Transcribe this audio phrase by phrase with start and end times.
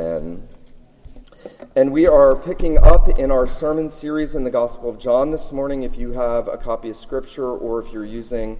[0.00, 0.48] Amen.
[1.76, 5.52] And we are picking up in our sermon series in the Gospel of John this
[5.52, 5.82] morning.
[5.82, 8.58] If you have a copy of Scripture or if you're using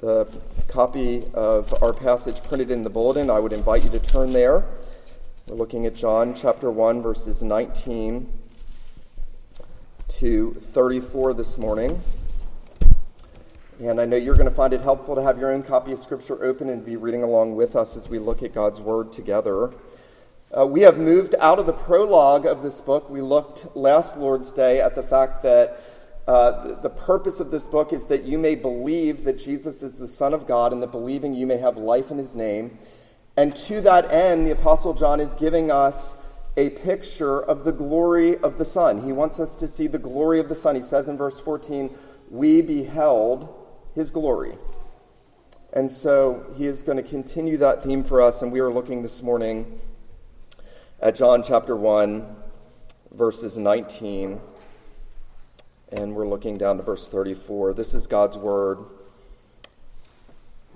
[0.00, 0.24] the
[0.66, 4.64] copy of our passage printed in the bulletin, I would invite you to turn there.
[5.48, 8.32] We're looking at John chapter 1, verses 19
[10.08, 12.00] to 34 this morning.
[13.80, 15.98] And I know you're going to find it helpful to have your own copy of
[15.98, 19.70] Scripture open and be reading along with us as we look at God's Word together.
[20.56, 23.10] Uh, we have moved out of the prologue of this book.
[23.10, 25.80] We looked last Lord's Day at the fact that
[26.28, 30.06] uh, the purpose of this book is that you may believe that Jesus is the
[30.06, 32.78] Son of God and that believing you may have life in his name.
[33.36, 36.14] And to that end, the Apostle John is giving us
[36.56, 39.02] a picture of the glory of the Son.
[39.02, 40.76] He wants us to see the glory of the Son.
[40.76, 41.90] He says in verse 14,
[42.30, 43.52] We beheld
[43.96, 44.54] his glory.
[45.72, 49.02] And so he is going to continue that theme for us, and we are looking
[49.02, 49.80] this morning
[51.00, 52.36] at John chapter 1,
[53.12, 54.40] verses 19,
[55.90, 57.74] and we're looking down to verse 34.
[57.74, 58.78] This is God's word.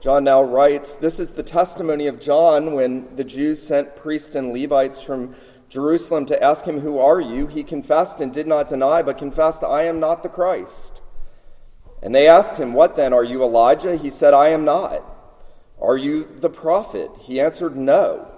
[0.00, 4.52] John now writes This is the testimony of John when the Jews sent priests and
[4.52, 5.34] Levites from
[5.68, 7.46] Jerusalem to ask him, Who are you?
[7.46, 11.00] He confessed and did not deny, but confessed, I am not the Christ.
[12.02, 13.12] And they asked him, What then?
[13.12, 13.96] Are you Elijah?
[13.96, 15.02] He said, I am not.
[15.80, 17.10] Are you the prophet?
[17.20, 18.37] He answered, No.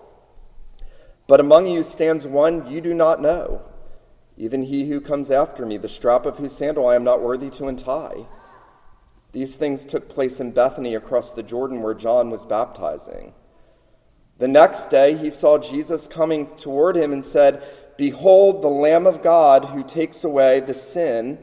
[1.27, 3.61] But among you stands one you do not know,
[4.37, 7.49] even he who comes after me, the strap of whose sandal I am not worthy
[7.51, 8.25] to untie.
[9.31, 13.33] These things took place in Bethany across the Jordan where John was baptizing.
[14.39, 17.63] The next day he saw Jesus coming toward him and said,
[17.97, 21.37] Behold, the Lamb of God who takes away the sin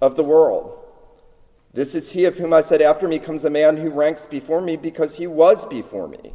[0.00, 0.78] of the world.
[1.72, 4.60] This is he of whom I said, After me comes a man who ranks before
[4.60, 6.34] me because he was before me.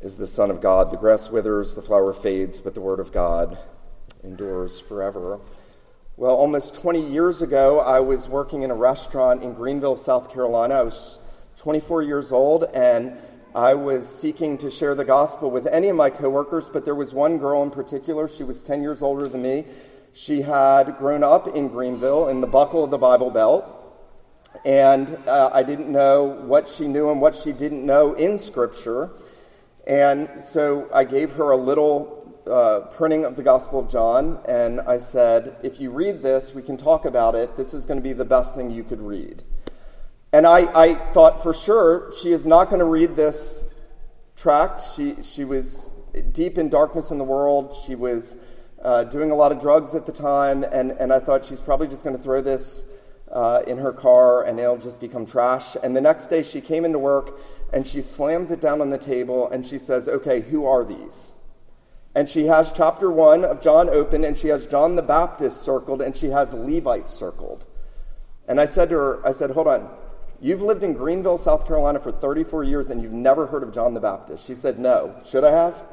[0.00, 0.90] is the Son of God.
[0.90, 3.58] The grass withers, the flower fades, but the Word of God
[4.22, 5.40] endures forever.
[6.16, 10.74] Well, almost 20 years ago, I was working in a restaurant in Greenville, South Carolina.
[10.74, 11.18] I was
[11.56, 13.16] 24 years old, and
[13.54, 17.14] I was seeking to share the gospel with any of my coworkers, but there was
[17.14, 18.28] one girl in particular.
[18.28, 19.64] She was 10 years older than me.
[20.12, 23.76] She had grown up in Greenville in the buckle of the Bible Belt
[24.64, 29.10] and uh, I didn't know what she knew and what she didn't know in Scripture.
[29.86, 34.80] And so I gave her a little uh, printing of the Gospel of John, and
[34.80, 37.56] I said, If you read this, we can talk about it.
[37.56, 39.44] This is going to be the best thing you could read.
[40.32, 43.66] And I, I thought for sure she is not going to read this
[44.36, 44.82] tract.
[44.94, 45.92] She, she was
[46.32, 47.74] deep in darkness in the world.
[47.86, 48.36] She was
[48.82, 51.88] uh, doing a lot of drugs at the time, and, and I thought she's probably
[51.88, 52.84] just going to throw this
[53.32, 55.76] uh, in her car and it'll just become trash.
[55.82, 57.38] And the next day she came into work
[57.72, 61.34] and she slams it down on the table and she says, Okay, who are these?
[62.14, 66.00] And she has chapter 1 of John open and she has John the Baptist circled
[66.00, 67.66] and she has Levites circled.
[68.48, 69.90] And I said to her, I said, Hold on.
[70.40, 73.94] You've lived in Greenville, South Carolina for 34 years and you've never heard of John
[73.94, 74.46] the Baptist.
[74.46, 75.18] She said, No.
[75.24, 75.84] Should I have?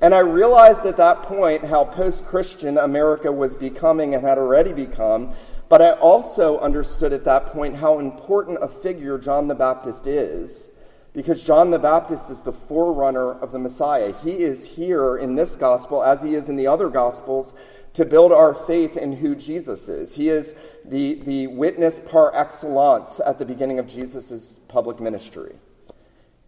[0.00, 4.72] And I realized at that point how post Christian America was becoming and had already
[4.72, 5.34] become.
[5.68, 10.69] But I also understood at that point how important a figure John the Baptist is,
[11.12, 14.12] because John the Baptist is the forerunner of the Messiah.
[14.12, 17.54] He is here in this gospel, as he is in the other gospels,
[17.94, 20.14] to build our faith in who Jesus is.
[20.14, 20.54] He is
[20.84, 25.56] the, the witness par excellence at the beginning of Jesus' public ministry.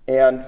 [0.07, 0.43] And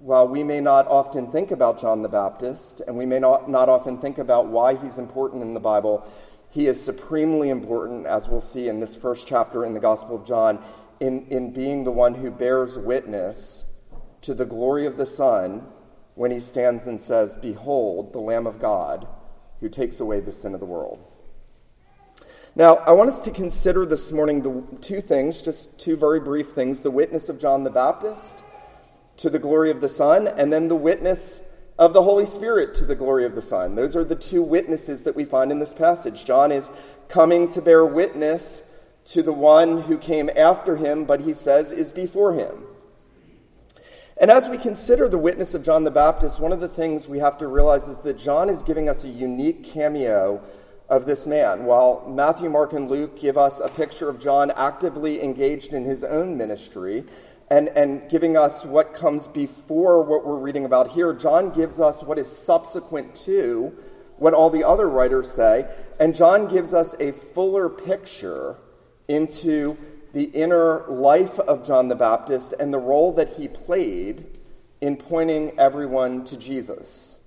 [0.00, 3.68] while we may not often think about John the Baptist, and we may not, not
[3.68, 6.06] often think about why he's important in the Bible,
[6.50, 10.24] he is supremely important, as we'll see in this first chapter in the Gospel of
[10.24, 10.62] John,
[11.00, 13.64] in, in being the one who bears witness
[14.20, 15.66] to the glory of the Son
[16.14, 19.08] when he stands and says, Behold, the Lamb of God
[19.60, 21.02] who takes away the sin of the world.
[22.54, 26.48] Now, I want us to consider this morning the two things, just two very brief
[26.48, 28.44] things the witness of John the Baptist
[29.18, 31.42] to the glory of the Son, and then the witness
[31.78, 33.74] of the Holy Spirit to the glory of the Son.
[33.74, 36.24] Those are the two witnesses that we find in this passage.
[36.24, 36.70] John is
[37.08, 38.62] coming to bear witness
[39.06, 42.64] to the one who came after him, but he says is before him.
[44.20, 47.20] And as we consider the witness of John the Baptist, one of the things we
[47.20, 50.42] have to realize is that John is giving us a unique cameo
[50.90, 51.64] of this man.
[51.64, 56.04] While Matthew, Mark, and Luke give us a picture of John actively engaged in his
[56.04, 57.04] own ministry
[57.50, 62.02] and, and giving us what comes before what we're reading about here, John gives us
[62.02, 63.74] what is subsequent to
[64.18, 65.66] what all the other writers say.
[65.98, 68.58] And John gives us a fuller picture
[69.10, 69.76] into
[70.12, 74.38] the inner life of John the Baptist and the role that he played
[74.80, 77.18] in pointing everyone to Jesus.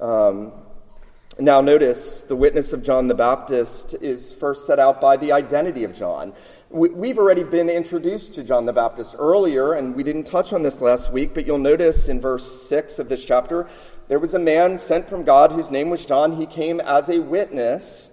[0.00, 0.52] Um,
[1.38, 5.84] now, notice the witness of John the Baptist is first set out by the identity
[5.84, 6.34] of John.
[6.68, 10.80] We've already been introduced to John the Baptist earlier, and we didn't touch on this
[10.80, 13.68] last week, but you'll notice in verse 6 of this chapter
[14.08, 16.36] there was a man sent from God whose name was John.
[16.36, 18.10] He came as a witness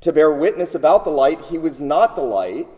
[0.00, 1.46] to bear witness about the light.
[1.46, 2.68] He was not the light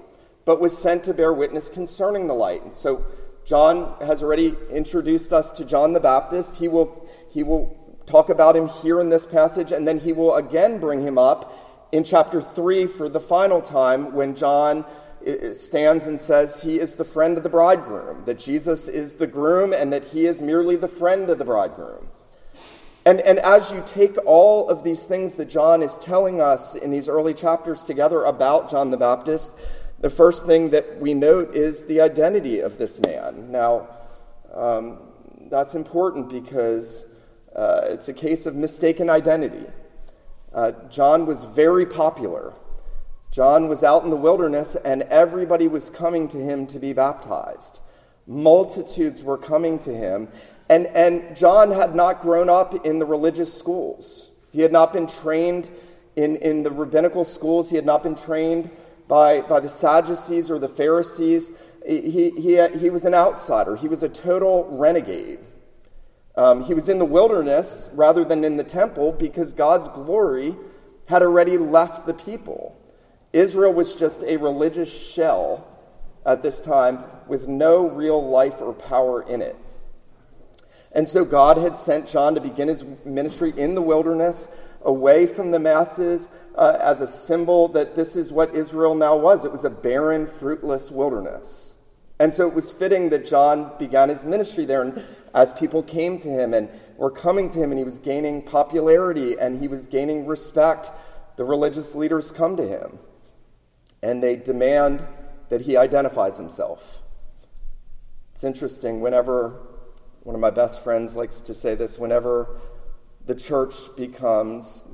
[0.44, 2.76] but was sent to bear witness concerning the light.
[2.76, 3.04] So
[3.44, 6.56] John has already introduced us to John the Baptist.
[6.56, 10.34] He will, he will talk about him here in this passage, and then he will
[10.34, 11.52] again bring him up
[11.92, 14.84] in chapter 3 for the final time when John
[15.26, 19.16] uh, uh, stands and says he is the friend of the bridegroom, that Jesus is
[19.16, 22.08] the groom, and that he is merely the friend of the bridegroom.
[23.06, 26.90] And, and as you take all of these things that John is telling us in
[26.90, 29.54] these early chapters together about John the Baptist,
[30.00, 33.50] the first thing that we note is the identity of this man.
[33.50, 33.88] Now,
[34.52, 34.98] um,
[35.50, 37.06] that's important because
[37.56, 39.66] uh, it's a case of mistaken identity.
[40.52, 42.52] Uh, John was very popular.
[43.30, 47.80] John was out in the wilderness, and everybody was coming to him to be baptized.
[48.26, 50.28] Multitudes were coming to him.
[50.68, 54.30] And, and John had not grown up in the religious schools.
[54.50, 55.70] He had not been trained
[56.16, 57.70] in, in the rabbinical schools.
[57.70, 58.70] He had not been trained
[59.08, 61.50] by, by the Sadducees or the Pharisees.
[61.86, 65.40] He, he, he was an outsider, he was a total renegade.
[66.36, 70.54] Um, he was in the wilderness rather than in the temple because God's glory
[71.06, 72.76] had already left the people.
[73.32, 75.66] Israel was just a religious shell
[76.26, 79.56] at this time with no real life or power in it.
[80.92, 84.48] And so God had sent John to begin his ministry in the wilderness,
[84.82, 89.44] away from the masses, uh, as a symbol that this is what Israel now was.
[89.44, 91.74] It was a barren, fruitless wilderness.
[92.18, 94.82] And so it was fitting that John began his ministry there.
[94.82, 95.02] And
[95.32, 99.38] as people came to him and were coming to him, and he was gaining popularity
[99.38, 100.90] and he was gaining respect,
[101.36, 102.98] the religious leaders come to him
[104.02, 105.06] and they demand
[105.50, 107.02] that he identifies himself.
[108.32, 109.60] It's interesting, whenever
[110.22, 112.58] one of my best friends likes to say this, whenever
[113.26, 114.84] the church becomes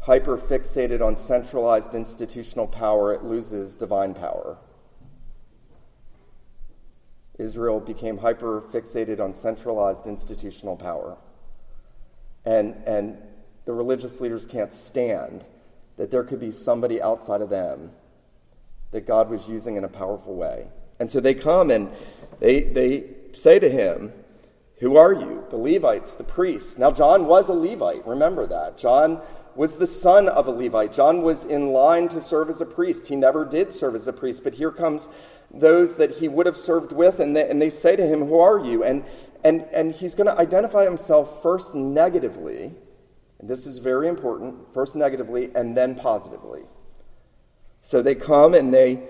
[0.00, 4.58] hyper fixated on centralized institutional power, it loses divine power.
[7.38, 11.16] Israel became hyper fixated on centralized institutional power.
[12.44, 13.16] And, and
[13.64, 15.44] the religious leaders can't stand
[15.96, 17.90] that there could be somebody outside of them
[18.94, 20.68] that God was using in a powerful way.
[21.00, 21.90] And so they come and
[22.38, 24.12] they, they say to him,
[24.78, 25.44] Who are you?
[25.50, 26.78] The Levites, the priests.
[26.78, 28.06] Now, John was a Levite.
[28.06, 28.78] Remember that.
[28.78, 29.20] John
[29.56, 30.92] was the son of a Levite.
[30.92, 33.08] John was in line to serve as a priest.
[33.08, 35.08] He never did serve as a priest, but here comes
[35.52, 38.38] those that he would have served with, and they, and they say to him, Who
[38.38, 38.84] are you?
[38.84, 39.04] And,
[39.42, 42.74] and, and he's going to identify himself first negatively,
[43.40, 46.62] and this is very important, first negatively and then positively.
[47.84, 49.02] So they come and they,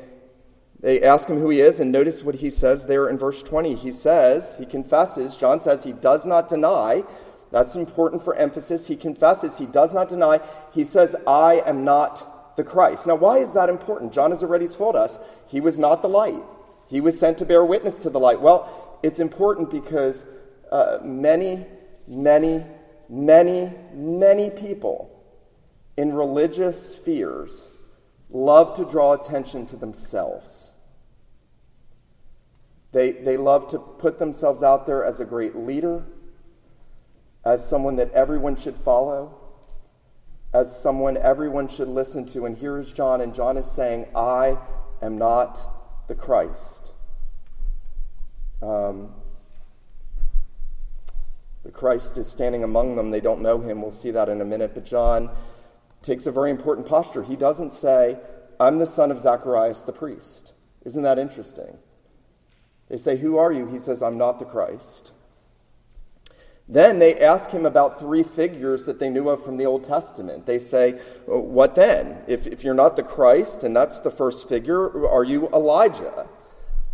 [0.80, 3.74] they ask him who he is, and notice what he says there in verse 20.
[3.74, 7.04] He says, he confesses, John says he does not deny
[7.54, 8.88] that's important for emphasis.
[8.88, 10.40] He confesses, he does not deny.
[10.72, 13.06] He says, I am not the Christ.
[13.06, 14.12] Now, why is that important?
[14.12, 16.42] John has already told us he was not the light,
[16.88, 18.40] he was sent to bear witness to the light.
[18.40, 20.24] Well, it's important because
[20.72, 21.64] uh, many,
[22.08, 22.64] many,
[23.08, 25.10] many, many people
[25.96, 27.70] in religious spheres
[28.30, 30.72] love to draw attention to themselves.
[32.92, 36.04] They, they love to put themselves out there as a great leader,
[37.44, 39.34] as someone that everyone should follow,
[40.52, 42.46] as someone everyone should listen to.
[42.46, 44.58] And here is John, and John is saying, I
[45.02, 46.92] am not the Christ.
[48.62, 49.12] Um,
[51.64, 53.10] The Christ is standing among them.
[53.10, 53.80] They don't know him.
[53.80, 54.74] We'll see that in a minute.
[54.74, 55.30] But John
[56.04, 57.22] takes a very important posture.
[57.22, 58.18] He doesn't say,
[58.60, 60.52] I'm the son of Zacharias the priest.
[60.84, 61.78] Isn't that interesting?
[62.88, 63.66] They say, Who are you?
[63.66, 65.12] He says, I'm not the Christ.
[66.68, 70.46] Then they ask him about three figures that they knew of from the Old Testament.
[70.46, 70.92] They say,
[71.26, 72.22] What then?
[72.26, 76.28] If, if you're not the Christ, and that's the first figure, are you Elijah?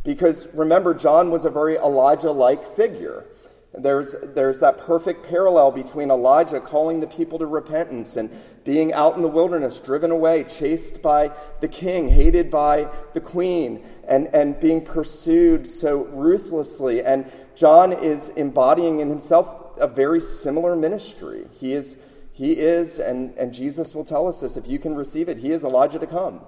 [0.05, 3.26] Because remember, John was a very Elijah like figure.
[3.73, 8.29] There's, there's that perfect parallel between Elijah calling the people to repentance and
[8.65, 13.85] being out in the wilderness, driven away, chased by the king, hated by the queen,
[14.09, 17.05] and, and being pursued so ruthlessly.
[17.05, 21.47] And John is embodying in himself a very similar ministry.
[21.53, 21.97] He is,
[22.33, 25.53] he is and, and Jesus will tell us this if you can receive it, he
[25.53, 26.41] is Elijah to come.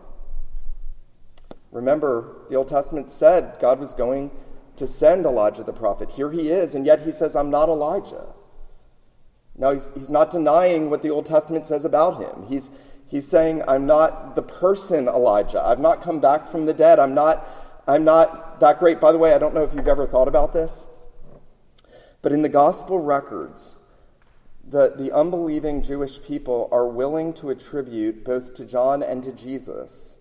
[1.71, 4.33] Remember, the Old Testament said God was going
[4.83, 6.11] to send Elijah the prophet.
[6.11, 8.35] Here he is, and yet he says, I'm not Elijah.
[9.57, 12.47] Now, he's, he's not denying what the Old Testament says about him.
[12.49, 12.69] He's,
[13.07, 15.63] he's saying, I'm not the person Elijah.
[15.63, 16.99] I've not come back from the dead.
[16.99, 17.47] I'm not,
[17.87, 18.99] I'm not that great.
[18.99, 20.89] By the way, I don't know if you've ever thought about this,
[22.21, 23.77] but in the gospel records,
[24.69, 30.19] the, the unbelieving Jewish people are willing to attribute both to John and to Jesus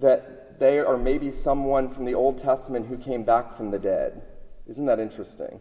[0.00, 4.22] that they are maybe someone from the Old Testament who came back from the dead.
[4.66, 5.60] Isn't that interesting?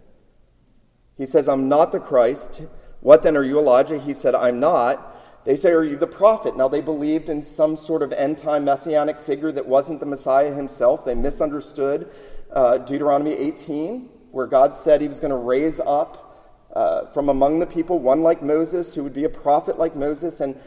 [1.17, 2.65] He says, I'm not the Christ.
[3.01, 3.97] What then are you, Elijah?
[3.99, 5.13] He said, I'm not.
[5.45, 6.55] They say, Are you the prophet?
[6.55, 10.53] Now, they believed in some sort of end time messianic figure that wasn't the Messiah
[10.53, 11.05] himself.
[11.05, 12.11] They misunderstood
[12.51, 16.29] uh, Deuteronomy 18, where God said he was going to raise up
[16.73, 20.39] uh, from among the people one like Moses, who would be a prophet like Moses.
[20.39, 20.59] And,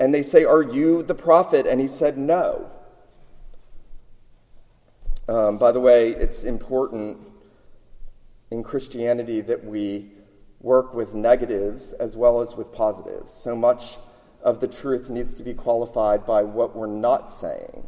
[0.00, 1.66] and they say, Are you the prophet?
[1.66, 2.70] And he said, No.
[5.28, 7.18] Um, by the way, it's important
[8.50, 10.10] in Christianity that we
[10.60, 13.32] work with negatives as well as with positives.
[13.32, 13.98] So much
[14.42, 17.86] of the truth needs to be qualified by what we're not saying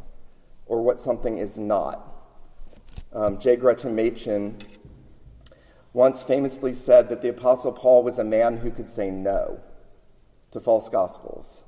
[0.65, 2.13] or what something is not.
[3.13, 3.55] Um, J.
[3.57, 4.57] Gresham Machen
[5.93, 9.59] once famously said that the Apostle Paul was a man who could say no
[10.51, 11.65] to false gospels,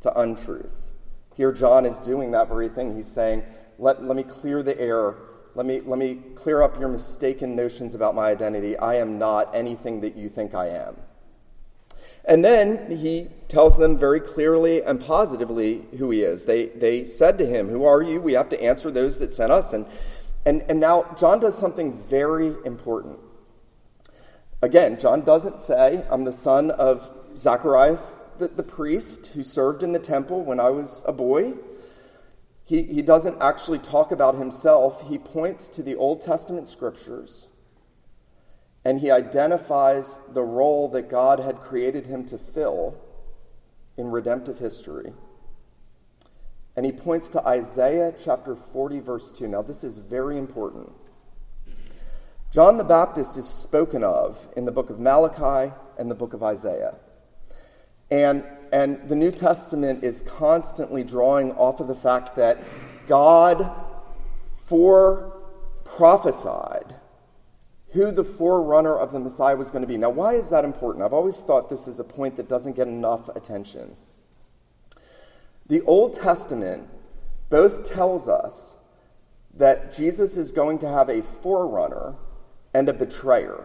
[0.00, 0.92] to untruth.
[1.34, 2.96] Here, John is doing that very thing.
[2.96, 3.44] He's saying,
[3.78, 5.14] let, let me clear the air.
[5.54, 8.76] Let me, let me clear up your mistaken notions about my identity.
[8.76, 10.96] I am not anything that you think I am.
[12.24, 16.44] And then he tells them very clearly and positively who he is.
[16.44, 18.20] They, they said to him, Who are you?
[18.20, 19.72] We have to answer those that sent us.
[19.72, 19.86] And,
[20.44, 23.18] and, and now John does something very important.
[24.60, 29.92] Again, John doesn't say, I'm the son of Zacharias, the, the priest who served in
[29.92, 31.54] the temple when I was a boy.
[32.68, 37.48] He, he doesn't actually talk about himself, he points to the Old Testament scriptures
[38.84, 42.94] and he identifies the role that God had created him to fill
[43.96, 45.12] in redemptive history.
[46.76, 49.48] And he points to Isaiah chapter 40, verse 2.
[49.48, 50.92] Now, this is very important.
[52.52, 56.42] John the Baptist is spoken of in the book of Malachi and the book of
[56.42, 56.96] Isaiah.
[58.10, 62.62] And, and the New Testament is constantly drawing off of the fact that
[63.06, 63.70] God
[64.46, 65.40] fore
[65.84, 66.94] prophesied
[67.92, 69.96] who the forerunner of the Messiah was going to be.
[69.96, 71.04] Now, why is that important?
[71.04, 73.96] I've always thought this is a point that doesn't get enough attention.
[75.66, 76.88] The Old Testament
[77.48, 78.76] both tells us
[79.54, 82.14] that Jesus is going to have a forerunner
[82.74, 83.64] and a betrayer.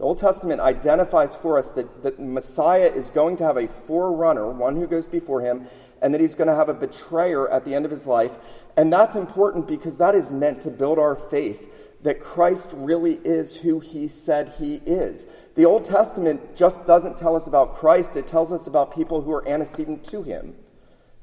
[0.00, 4.50] The Old Testament identifies for us that, that Messiah is going to have a forerunner,
[4.50, 5.66] one who goes before him,
[6.00, 8.38] and that he's going to have a betrayer at the end of his life.
[8.78, 13.56] And that's important because that is meant to build our faith that Christ really is
[13.56, 15.26] who he said he is.
[15.54, 19.32] The Old Testament just doesn't tell us about Christ, it tells us about people who
[19.32, 20.56] are antecedent to him,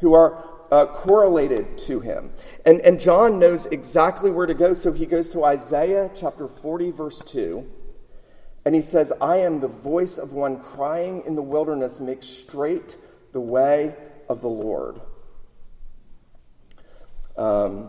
[0.01, 2.29] who are uh, correlated to him.
[2.63, 6.91] And, and John knows exactly where to go, so he goes to Isaiah chapter 40,
[6.91, 7.67] verse 2.
[8.67, 12.97] And he says, I am the voice of one crying in the wilderness, make straight
[13.31, 13.95] the way
[14.27, 14.99] of the Lord.
[17.37, 17.87] Um,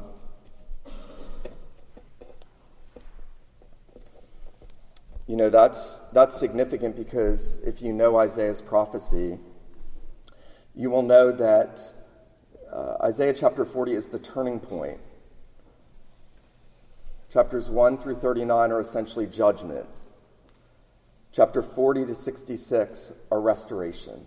[5.27, 9.37] you know, that's, that's significant because if you know Isaiah's prophecy,
[10.77, 11.81] you will know that
[12.73, 15.01] uh, Isaiah chapter 40 is the turning point.
[17.33, 19.89] Chapters 1 through 39 are essentially judgment.
[21.39, 24.27] Chapter 40 to 66 are restoration.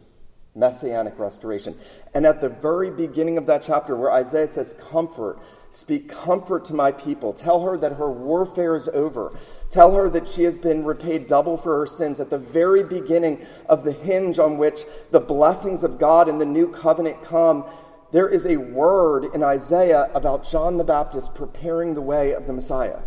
[0.56, 1.77] messianic restoration.
[2.13, 5.38] And at the very beginning of that chapter, where Isaiah says, Comfort,
[5.72, 9.38] speak comfort to my people, tell her that her warfare is over,
[9.70, 12.22] tell her that she has been repaid double for her sins.
[12.22, 16.46] At the very beginning of the hinge on which the blessings of God and the
[16.46, 17.65] new covenant come,
[18.13, 22.53] there is a word in Isaiah about John the Baptist preparing the way of the
[22.53, 23.01] Messiah.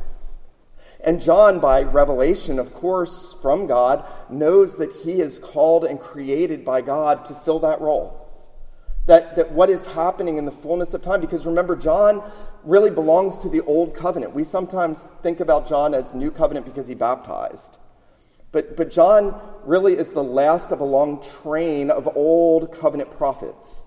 [1.04, 6.64] And John, by revelation, of course, from God, knows that he is called and created
[6.64, 8.20] by God to fill that role.
[9.06, 12.23] That, that what is happening in the fullness of time, because remember, John
[12.64, 14.32] really belongs to the old covenant.
[14.32, 17.78] We sometimes think about John as new covenant because he baptized.
[18.50, 23.84] But, but John really is the last of a long train of old covenant prophets.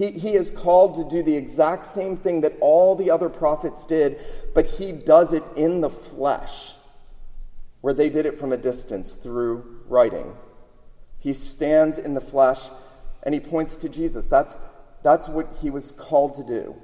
[0.00, 3.84] He, he is called to do the exact same thing that all the other prophets
[3.84, 4.18] did,
[4.54, 6.72] but he does it in the flesh,
[7.82, 10.34] where they did it from a distance through writing.
[11.18, 12.70] He stands in the flesh
[13.24, 14.26] and he points to Jesus.
[14.26, 14.56] That's,
[15.02, 16.74] that's what he was called to do.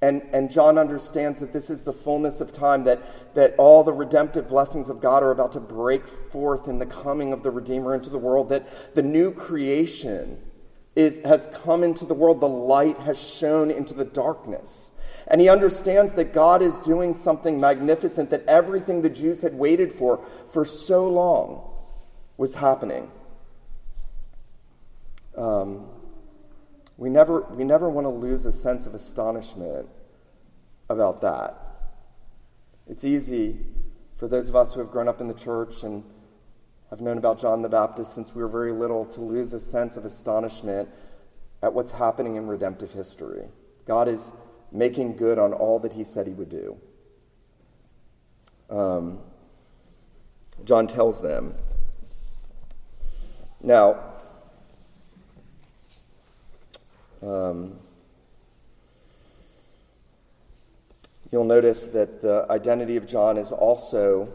[0.00, 3.92] And, and John understands that this is the fullness of time, that, that all the
[3.92, 7.92] redemptive blessings of God are about to break forth in the coming of the Redeemer
[7.92, 10.40] into the world, that the new creation
[10.96, 14.92] is, has come into the world, the light has shone into the darkness.
[15.26, 19.92] And he understands that God is doing something magnificent, that everything the Jews had waited
[19.92, 21.70] for for so long
[22.36, 23.10] was happening.
[25.36, 25.86] Um,
[26.96, 29.88] we never, we never want to lose a sense of astonishment
[30.88, 31.58] about that.
[32.86, 33.56] It's easy
[34.16, 36.04] for those of us who have grown up in the church and
[36.90, 39.96] have known about John the Baptist since we were very little to lose a sense
[39.96, 40.88] of astonishment
[41.62, 43.46] at what's happening in redemptive history.
[43.86, 44.32] God is
[44.70, 46.76] making good on all that he said he would do.
[48.68, 49.18] Um,
[50.64, 51.54] John tells them.
[53.62, 53.98] Now,
[57.22, 57.78] um,
[61.30, 64.32] you'll notice that the identity of John is also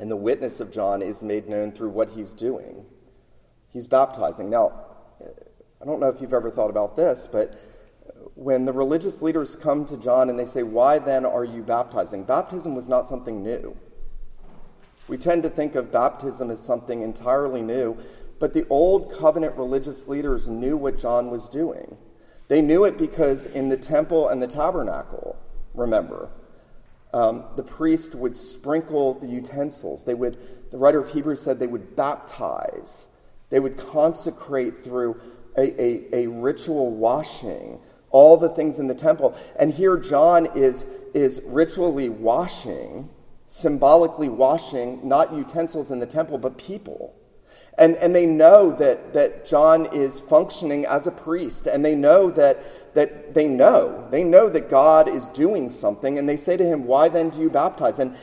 [0.00, 2.86] and the witness of John is made known through what he's doing.
[3.68, 4.48] He's baptizing.
[4.48, 4.72] Now,
[5.80, 7.54] I don't know if you've ever thought about this, but
[8.34, 12.24] when the religious leaders come to John and they say, Why then are you baptizing?
[12.24, 13.76] Baptism was not something new.
[15.06, 17.98] We tend to think of baptism as something entirely new,
[18.38, 21.98] but the old covenant religious leaders knew what John was doing.
[22.48, 25.36] They knew it because in the temple and the tabernacle,
[25.74, 26.30] remember,
[27.12, 30.04] um, the priest would sprinkle the utensils.
[30.04, 30.38] They would,
[30.70, 33.08] the writer of Hebrews said they would baptize.
[33.50, 35.20] They would consecrate through
[35.56, 39.36] a, a, a ritual washing all the things in the temple.
[39.58, 43.08] And here John is, is ritually washing,
[43.46, 47.14] symbolically washing, not utensils in the temple, but people.
[47.80, 52.30] And, and they know that, that John is functioning as a priest, and they know
[52.30, 54.06] that, that they know.
[54.10, 57.40] They know that God is doing something, and they say to him, Why then do
[57.40, 57.98] you baptize?
[57.98, 58.14] And,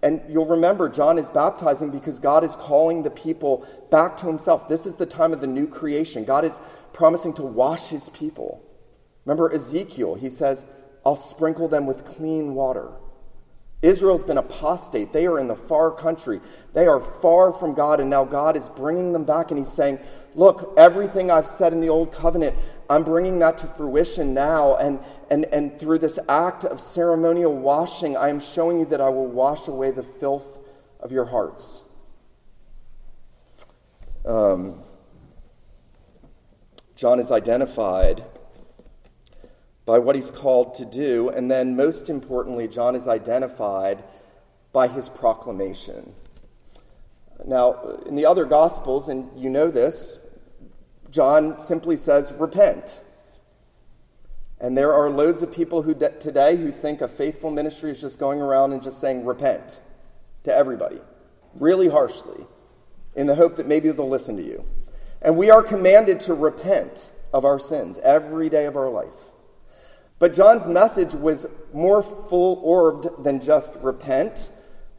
[0.00, 4.68] and you'll remember, John is baptizing because God is calling the people back to himself.
[4.68, 6.24] This is the time of the new creation.
[6.24, 6.60] God is
[6.92, 8.62] promising to wash his people.
[9.24, 10.64] Remember Ezekiel, he says,
[11.04, 12.92] I'll sprinkle them with clean water.
[13.82, 15.12] Israel's been apostate.
[15.12, 16.40] They are in the far country.
[16.74, 19.98] They are far from God, and now God is bringing them back, and He's saying,
[20.34, 22.56] Look, everything I've said in the Old Covenant,
[22.90, 24.76] I'm bringing that to fruition now.
[24.76, 29.08] And, and, and through this act of ceremonial washing, I am showing you that I
[29.08, 30.58] will wash away the filth
[31.00, 31.84] of your hearts.
[34.26, 34.82] Um,
[36.96, 38.24] John is identified
[39.90, 41.30] by what he's called to do.
[41.30, 44.04] And then, most importantly, John is identified
[44.72, 46.14] by his proclamation.
[47.44, 50.20] Now, in the other Gospels, and you know this,
[51.10, 53.00] John simply says, repent.
[54.60, 58.00] And there are loads of people who de- today who think a faithful ministry is
[58.00, 59.80] just going around and just saying repent
[60.44, 61.00] to everybody,
[61.56, 62.46] really harshly,
[63.16, 64.64] in the hope that maybe they'll listen to you.
[65.20, 69.32] And we are commanded to repent of our sins every day of our life.
[70.20, 74.52] But John's message was more full orbed than just repent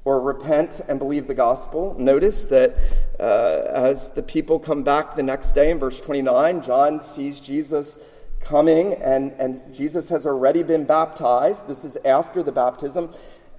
[0.03, 1.95] or repent and believe the gospel.
[1.99, 2.75] Notice that
[3.19, 7.99] uh, as the people come back the next day in verse 29, John sees Jesus
[8.39, 11.67] coming, and, and Jesus has already been baptized.
[11.67, 13.11] This is after the baptism.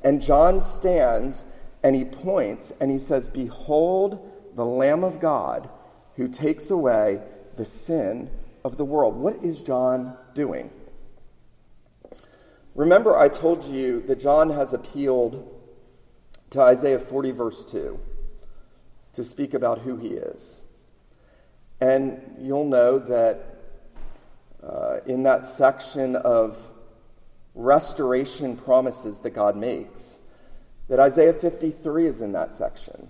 [0.02, 1.44] And John stands
[1.84, 5.70] and he points and he says, Behold the Lamb of God
[6.16, 7.22] who takes away
[7.54, 8.30] the sin
[8.64, 9.14] of the world.
[9.14, 10.70] What is John doing?
[12.74, 15.60] Remember, I told you that John has appealed
[16.50, 18.00] to Isaiah 40, verse 2,
[19.12, 20.62] to speak about who he is.
[21.80, 23.44] And you'll know that
[24.62, 26.70] uh, in that section of
[27.54, 30.20] restoration promises that God makes,
[30.88, 33.08] that Isaiah 53 is in that section.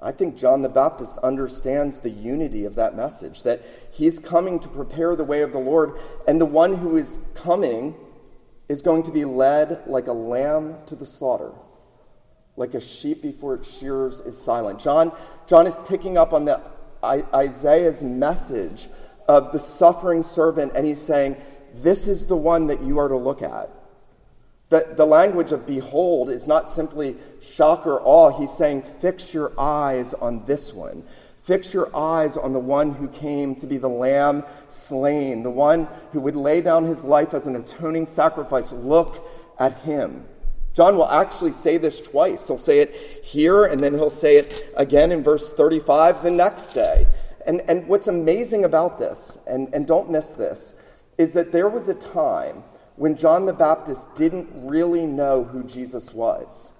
[0.00, 4.68] I think John the Baptist understands the unity of that message, that he's coming to
[4.68, 5.92] prepare the way of the Lord,
[6.28, 7.94] and the one who is coming
[8.68, 11.52] is going to be led like a lamb to the slaughter,
[12.56, 14.80] like a sheep before its shearers is silent.
[14.80, 15.12] John,
[15.46, 16.60] John is picking up on the,
[17.04, 18.88] Isaiah's message
[19.28, 21.36] of the suffering servant, and he's saying,
[21.74, 23.70] This is the one that you are to look at.
[24.68, 28.36] The, the language of behold is not simply shock or awe.
[28.36, 31.04] He's saying, fix your eyes on this one.
[31.46, 35.86] Fix your eyes on the one who came to be the lamb slain, the one
[36.10, 38.72] who would lay down his life as an atoning sacrifice.
[38.72, 39.24] Look
[39.60, 40.24] at him.
[40.74, 42.48] John will actually say this twice.
[42.48, 46.70] He'll say it here, and then he'll say it again in verse 35 the next
[46.70, 47.06] day.
[47.46, 50.74] And, and what's amazing about this, and, and don't miss this,
[51.16, 52.64] is that there was a time
[52.96, 56.72] when John the Baptist didn't really know who Jesus was.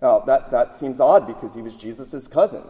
[0.00, 2.64] Now, that, that seems odd because he was Jesus' cousin.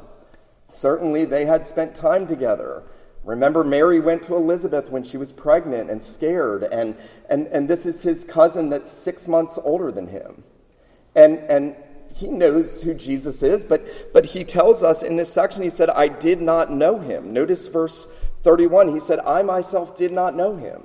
[0.68, 2.82] Certainly, they had spent time together.
[3.24, 6.96] Remember, Mary went to Elizabeth when she was pregnant and scared, and,
[7.28, 10.44] and, and this is his cousin that's six months older than him.
[11.14, 11.76] And, and
[12.14, 15.90] he knows who Jesus is, but, but he tells us in this section, he said,
[15.90, 17.32] I did not know him.
[17.32, 18.06] Notice verse
[18.42, 18.88] 31.
[18.88, 20.82] He said, I myself did not know him.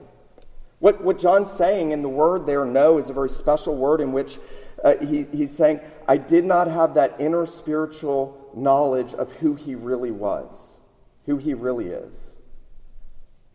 [0.80, 4.12] What, what John's saying in the word there, know, is a very special word in
[4.12, 4.38] which
[4.84, 9.76] uh, he, he's saying, I did not have that inner spiritual knowledge of who he
[9.76, 10.82] really was,
[11.26, 12.38] who he really is.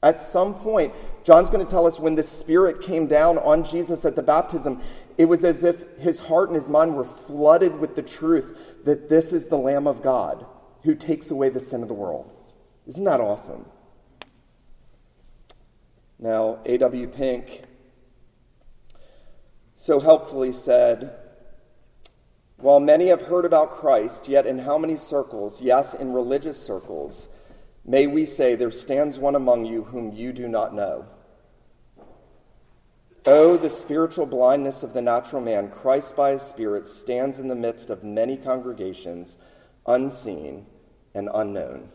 [0.02, 4.04] At some point, John's going to tell us when the Spirit came down on Jesus
[4.04, 4.80] at the baptism,
[5.18, 9.08] it was as if his heart and his mind were flooded with the truth that
[9.08, 10.46] this is the Lamb of God
[10.84, 12.30] who takes away the sin of the world.
[12.86, 13.66] Isn't that awesome?
[16.20, 17.08] Now, A.W.
[17.08, 17.64] Pink
[19.74, 21.17] so helpfully said,
[22.58, 27.28] While many have heard about Christ, yet in how many circles, yes, in religious circles,
[27.84, 31.06] may we say, There stands one among you whom you do not know.
[33.24, 37.54] Oh, the spiritual blindness of the natural man, Christ by his Spirit stands in the
[37.54, 39.36] midst of many congregations,
[39.86, 40.66] unseen
[41.14, 41.90] and unknown.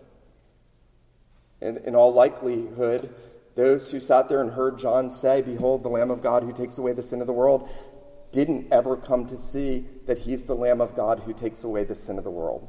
[1.60, 3.13] In, in all likelihood,
[3.56, 6.78] those who sat there and heard John say, Behold, the Lamb of God who takes
[6.78, 7.69] away the sin of the world,
[8.34, 11.96] didn't ever come to see that he's the Lamb of God who takes away the
[11.96, 12.67] sin of the world.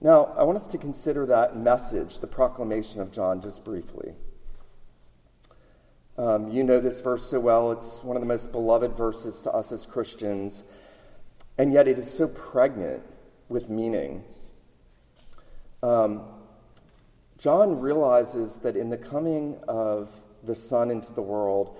[0.00, 4.12] Now, I want us to consider that message, the proclamation of John, just briefly.
[6.18, 7.72] Um, you know this verse so well.
[7.72, 10.64] It's one of the most beloved verses to us as Christians,
[11.58, 13.02] and yet it is so pregnant
[13.48, 14.22] with meaning.
[15.82, 16.22] Um,
[17.38, 20.10] John realizes that in the coming of
[20.42, 21.78] the Son into the world,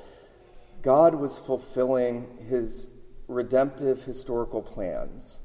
[0.86, 2.88] God was fulfilling his
[3.26, 5.40] redemptive historical plans.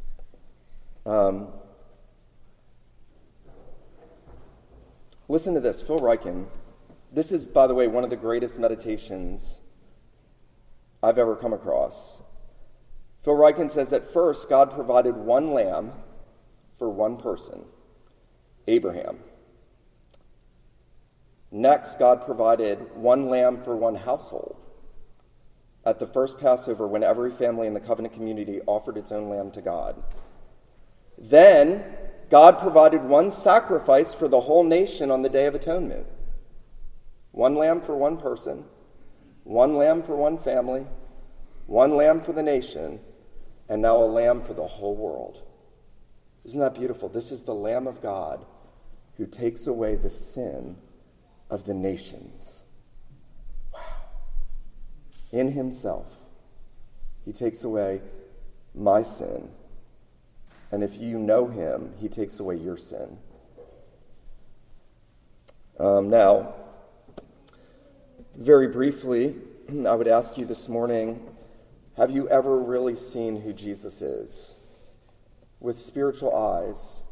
[1.04, 1.48] Um,
[5.28, 5.82] listen to this.
[5.82, 6.46] Phil Ryken.
[7.12, 9.62] This is, by the way, one of the greatest meditations
[11.02, 12.22] I've ever come across.
[13.24, 15.94] Phil Ryken says that first, God provided one lamb
[16.78, 17.66] for one person,
[18.68, 19.18] Abraham.
[21.50, 24.58] Next, God provided one lamb for one household.
[25.86, 29.52] At the first Passover, when every family in the covenant community offered its own lamb
[29.52, 30.02] to God.
[31.18, 31.84] Then,
[32.30, 36.08] God provided one sacrifice for the whole nation on the Day of Atonement
[37.32, 38.66] one lamb for one person,
[39.46, 40.86] one lamb for one family,
[41.66, 43.00] one lamb for the nation,
[43.70, 45.42] and now a lamb for the whole world.
[46.44, 47.08] Isn't that beautiful?
[47.08, 48.46] This is the Lamb of God
[49.18, 50.78] who takes away the sin
[51.50, 52.66] of the nations.
[55.32, 56.26] In himself,
[57.24, 58.02] he takes away
[58.74, 59.50] my sin.
[60.72, 63.18] And if you know him, he takes away your sin.
[65.80, 66.54] Um, now,
[68.36, 69.36] very briefly,
[69.88, 71.28] I would ask you this morning
[71.98, 74.56] have you ever really seen who Jesus is?
[75.60, 77.04] With spiritual eyes,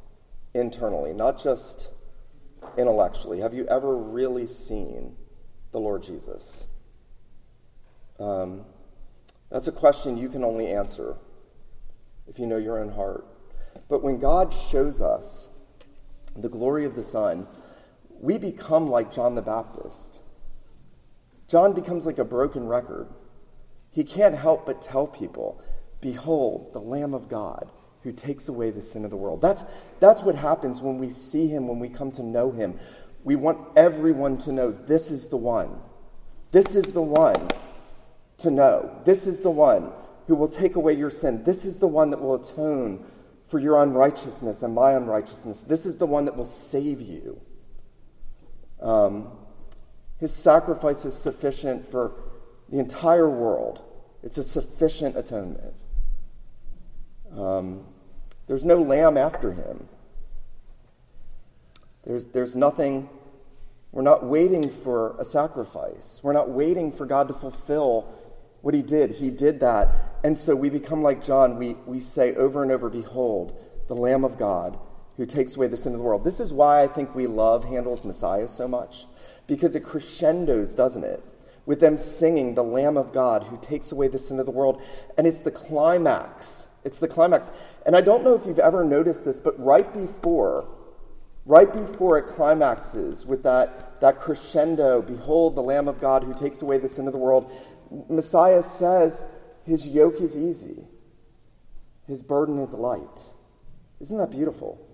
[0.53, 1.91] internally, not just
[2.77, 3.39] intellectually?
[3.39, 5.15] Have you ever really seen
[5.71, 6.68] the Lord Jesus?
[8.19, 8.65] Um,
[9.49, 11.15] that's a question you can only answer
[12.27, 13.25] if you know your own heart.
[13.87, 15.49] But when God shows us
[16.35, 17.47] the glory of the Son,
[18.19, 20.21] we become like John the Baptist.
[21.47, 23.07] John becomes like a broken record.
[23.89, 25.63] He can't help but tell people,
[26.01, 27.71] Behold, the Lamb of God
[28.03, 29.41] who takes away the sin of the world.
[29.41, 29.65] That's,
[29.99, 32.79] that's what happens when we see him, when we come to know him.
[33.23, 35.81] We want everyone to know this is the one.
[36.51, 37.49] This is the one
[38.39, 39.01] to know.
[39.05, 39.91] This is the one
[40.27, 41.43] who will take away your sin.
[41.43, 43.05] This is the one that will atone
[43.45, 45.63] for your unrighteousness and my unrighteousness.
[45.63, 47.41] This is the one that will save you.
[48.79, 49.31] Um,
[50.19, 52.13] his sacrifice is sufficient for
[52.69, 53.83] the entire world,
[54.21, 55.73] it's a sufficient atonement.
[57.35, 57.85] Um,
[58.47, 59.87] there's no lamb after him.
[62.03, 63.09] There's, there's nothing,
[63.91, 66.21] we're not waiting for a sacrifice.
[66.23, 68.13] We're not waiting for God to fulfill
[68.61, 69.11] what he did.
[69.11, 70.17] He did that.
[70.23, 71.57] And so we become like John.
[71.57, 74.77] We, we say over and over, Behold, the Lamb of God
[75.17, 76.23] who takes away the sin of the world.
[76.23, 79.05] This is why I think we love Handel's Messiah so much,
[79.47, 81.23] because it crescendos, doesn't it?
[81.65, 84.81] With them singing, The Lamb of God who takes away the sin of the world.
[85.17, 87.51] And it's the climax it's the climax.
[87.85, 90.67] And I don't know if you've ever noticed this, but right before,
[91.45, 96.61] right before it climaxes with that, that crescendo, behold the Lamb of God who takes
[96.61, 97.51] away the sin of the world,
[98.09, 99.23] Messiah says,
[99.65, 100.83] His yoke is easy,
[102.07, 103.33] His burden is light.
[103.99, 104.85] Isn't that beautiful?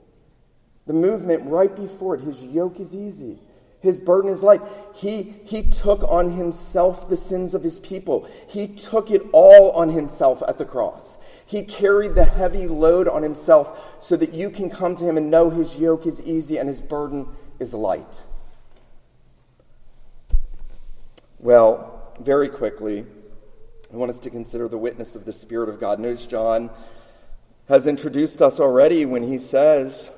[0.88, 3.40] The movement right before it, His yoke is easy.
[3.86, 4.62] His burden is light.
[4.96, 8.28] He, he took on himself the sins of his people.
[8.48, 11.20] He took it all on himself at the cross.
[11.46, 15.30] He carried the heavy load on himself so that you can come to him and
[15.30, 17.28] know his yoke is easy and his burden
[17.60, 18.26] is light.
[21.38, 23.06] Well, very quickly,
[23.93, 25.99] I want us to consider the witness of the Spirit of God.
[25.99, 26.69] Notice John
[27.67, 30.12] has introduced us already when he says,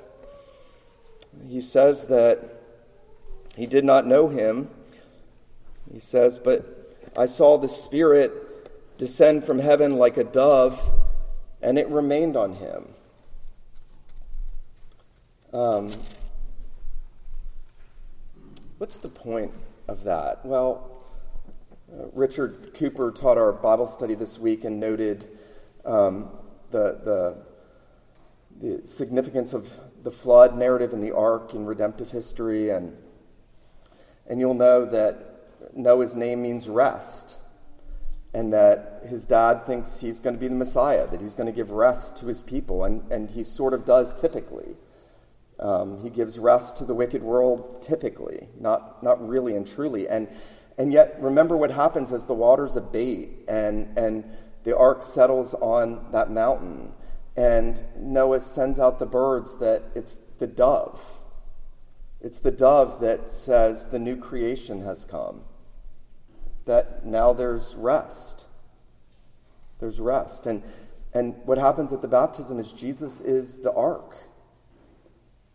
[1.48, 2.62] he says that
[3.56, 4.70] he did not know him.
[5.92, 10.80] He says, But I saw the Spirit descend from heaven like a dove,
[11.62, 12.88] and it remained on him.
[15.52, 15.92] Um,
[18.78, 19.52] what's the point
[19.86, 20.44] of that?
[20.44, 20.97] Well,
[22.12, 25.28] Richard Cooper taught our Bible study this week and noted
[25.84, 26.30] um,
[26.70, 27.46] the, the,
[28.60, 32.96] the significance of the flood narrative in the ark in redemptive history and
[34.28, 37.38] and you'll know that Noah's name means rest,
[38.34, 41.52] and that his dad thinks he's going to be the Messiah, that he's going to
[41.52, 44.76] give rest to his people, and, and he sort of does typically.
[45.58, 50.06] Um, he gives rest to the wicked world typically, not, not really and truly.
[50.06, 50.28] And,
[50.78, 54.24] and yet, remember what happens as the waters abate and, and
[54.64, 56.92] the ark settles on that mountain.
[57.36, 61.18] And Noah sends out the birds that it's the dove
[62.20, 65.42] it's the dove that says the new creation has come,
[66.64, 68.48] that now there's rest.
[69.78, 70.46] There's rest.
[70.46, 70.62] And,
[71.14, 74.16] and what happens at the baptism is Jesus is the ark.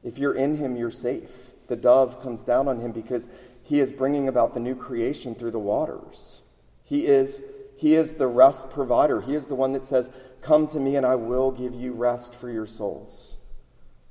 [0.04, 1.52] If you're in him, you're safe.
[1.68, 3.28] The dove comes down on him because
[3.64, 6.42] he is bringing about the new creation through the waters.
[6.84, 7.42] He is,
[7.76, 9.22] he is the rest provider.
[9.22, 12.36] He is the one that says, Come to me and I will give you rest
[12.36, 13.38] for your souls.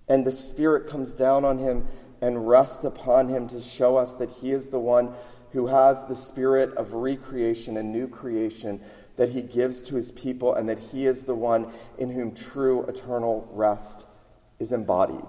[0.09, 1.87] And the Spirit comes down on him
[2.23, 5.13] and rest upon him to show us that he is the one
[5.51, 8.81] who has the spirit of recreation and new creation
[9.17, 12.83] that he gives to his people, and that he is the one in whom true
[12.85, 14.07] eternal rest
[14.59, 15.29] is embodied.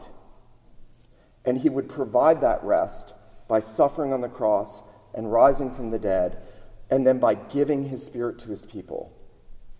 [1.43, 3.13] And he would provide that rest
[3.47, 6.38] by suffering on the cross and rising from the dead,
[6.89, 9.12] and then by giving his spirit to his people.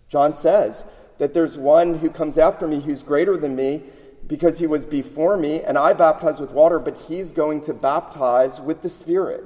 [0.08, 0.84] John says
[1.18, 3.82] that there's one who comes after me who's greater than me
[4.26, 8.60] because he was before me, and I baptize with water, but he's going to baptize
[8.60, 9.44] with the Spirit.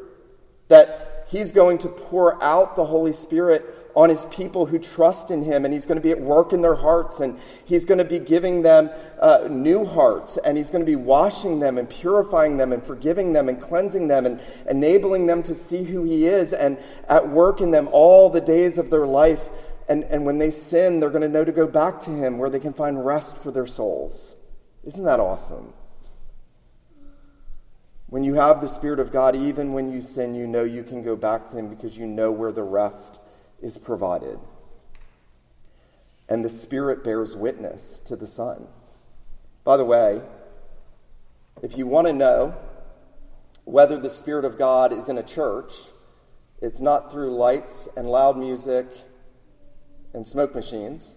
[0.69, 3.65] That he's going to pour out the Holy Spirit
[3.99, 6.63] on his people who trust in him, and he's going to be at work in
[6.63, 10.81] their hearts, and he's going to be giving them uh, new hearts, and he's going
[10.81, 15.27] to be washing them and purifying them and forgiving them and cleansing them and enabling
[15.27, 18.89] them to see who he is, and at work in them all the days of
[18.89, 19.49] their life.
[19.89, 22.51] And, and when they sin, they're going to know to go back to him where
[22.51, 24.37] they can find rest for their souls.
[24.85, 25.73] Isn't that awesome?
[28.07, 31.03] When you have the Spirit of God, even when you sin, you know you can
[31.03, 33.21] go back to Him because you know where the rest
[33.61, 34.39] is provided.
[36.29, 38.69] And the Spirit bears witness to the Son.
[39.65, 40.23] By the way,
[41.63, 42.55] if you want to know
[43.65, 45.73] whether the Spirit of God is in a church,
[46.61, 48.87] it's not through lights and loud music
[50.13, 51.17] and smoke machines.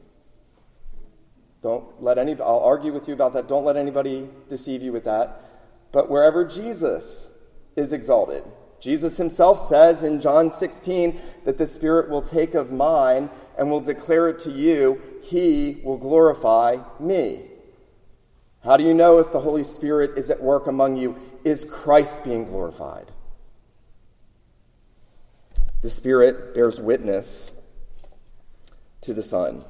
[1.61, 3.47] Don't let any, I'll argue with you about that.
[3.47, 5.41] Don't let anybody deceive you with that.
[5.91, 7.31] But wherever Jesus
[7.75, 8.43] is exalted,
[8.81, 13.79] Jesus himself says in John 16 that the Spirit will take of mine and will
[13.79, 14.99] declare it to you.
[15.21, 17.43] He will glorify me.
[18.63, 21.15] How do you know if the Holy Spirit is at work among you?
[21.43, 23.11] Is Christ being glorified?
[25.81, 27.51] The Spirit bears witness
[29.01, 29.63] to the Son.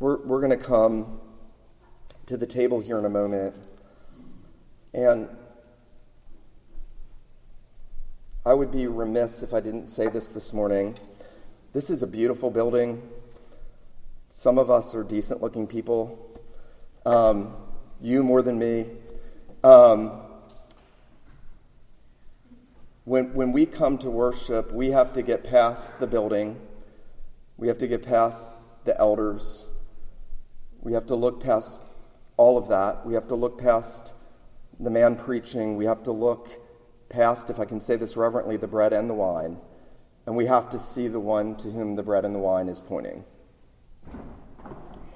[0.00, 1.20] We're, we're going to come
[2.26, 3.54] to the table here in a moment.
[4.94, 5.28] And
[8.46, 10.96] I would be remiss if I didn't say this this morning.
[11.72, 13.02] This is a beautiful building.
[14.28, 16.40] Some of us are decent looking people.
[17.04, 17.54] Um,
[18.00, 18.86] you more than me.
[19.62, 20.20] Um,
[23.04, 26.58] when, when we come to worship, we have to get past the building,
[27.58, 28.48] we have to get past
[28.84, 29.66] the elders,
[30.80, 31.82] we have to look past
[32.36, 33.04] all of that.
[33.06, 34.12] We have to look past
[34.80, 35.76] the man preaching.
[35.76, 36.48] We have to look
[37.08, 39.58] past, if I can say this reverently, the bread and the wine.
[40.26, 42.80] And we have to see the one to whom the bread and the wine is
[42.80, 43.24] pointing.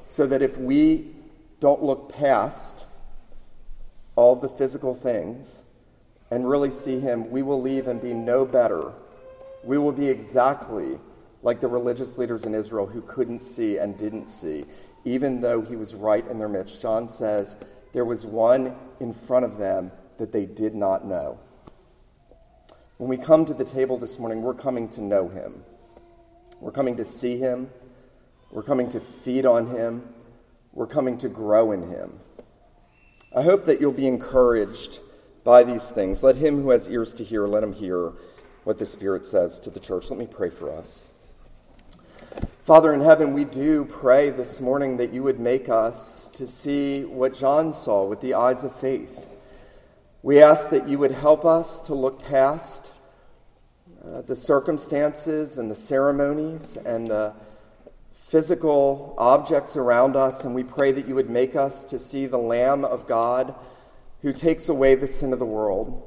[0.04, 1.14] So that if we
[1.60, 2.86] don't look past
[4.16, 5.64] all the physical things
[6.30, 8.92] and really see him, we will leave and be no better.
[9.64, 10.98] We will be exactly
[11.42, 14.64] like the religious leaders in Israel who couldn't see and didn't see
[15.08, 16.82] even though he was right in their midst.
[16.82, 17.56] John says
[17.92, 21.38] there was one in front of them that they did not know.
[22.98, 25.64] When we come to the table this morning, we're coming to know him.
[26.60, 27.70] We're coming to see him.
[28.50, 30.02] We're coming to feed on him.
[30.72, 32.20] We're coming to grow in him.
[33.34, 35.00] I hope that you'll be encouraged
[35.44, 36.22] by these things.
[36.22, 38.12] Let him who has ears to hear, let him hear
[38.64, 40.10] what the Spirit says to the church.
[40.10, 41.12] Let me pray for us.
[42.68, 47.02] Father in heaven, we do pray this morning that you would make us to see
[47.06, 49.24] what John saw with the eyes of faith.
[50.22, 52.92] We ask that you would help us to look past
[54.04, 57.32] uh, the circumstances and the ceremonies and the
[58.12, 62.36] physical objects around us, and we pray that you would make us to see the
[62.36, 63.54] Lamb of God
[64.20, 66.06] who takes away the sin of the world.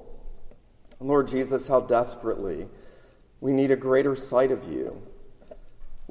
[1.00, 2.68] Lord Jesus, how desperately
[3.40, 5.02] we need a greater sight of you.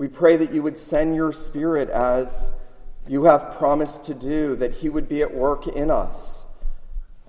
[0.01, 2.53] We pray that you would send your Spirit as
[3.07, 6.47] you have promised to do, that He would be at work in us,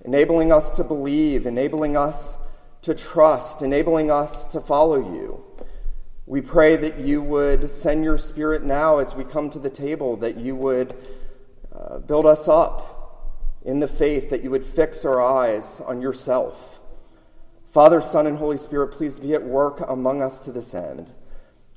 [0.06, 2.38] enabling us to believe, enabling us
[2.84, 5.44] to trust, enabling us to follow you.
[6.26, 10.16] We pray that you would send your Spirit now as we come to the table,
[10.16, 10.96] that you would
[11.76, 16.80] uh, build us up in the faith, that you would fix our eyes on yourself.
[17.66, 21.14] Father, Son, and Holy Spirit, please be at work among us to this end.